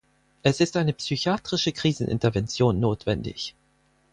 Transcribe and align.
Es 0.41 0.61
ist 0.61 0.77
eine 0.77 0.93
psychiatrische 0.93 1.73
Krisenintervention 1.73 2.79
notwendig. 2.79 3.53